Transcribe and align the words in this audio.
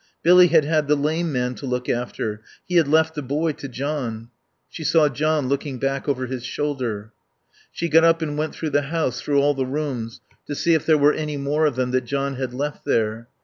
Billy 0.23 0.47
had 0.47 0.65
had 0.65 0.87
the 0.87 0.95
lame 0.95 1.31
man 1.31 1.53
to 1.53 1.67
look 1.67 1.87
after. 1.87 2.41
He 2.67 2.73
had 2.77 2.87
left 2.87 3.13
the 3.13 3.21
boy 3.21 3.51
to 3.51 3.67
John. 3.67 4.29
She 4.67 4.83
saw 4.83 5.09
John 5.09 5.47
looking 5.47 5.77
back 5.77 6.09
over 6.09 6.25
his 6.25 6.43
shoulder. 6.43 7.13
She 7.71 7.87
got 7.87 8.03
up 8.03 8.23
and 8.23 8.35
went 8.35 8.55
through 8.55 8.71
the 8.71 8.81
house, 8.89 9.21
through 9.21 9.39
all 9.43 9.53
the 9.53 9.63
rooms, 9.67 10.19
to 10.47 10.55
see 10.55 10.73
if 10.73 10.87
there 10.87 10.97
were 10.97 11.13
any 11.13 11.37
more 11.37 11.67
of 11.67 11.75
them 11.75 11.91
that 11.91 12.05
John 12.05 12.33
had 12.33 12.51
left 12.51 12.83
there. 12.83 13.27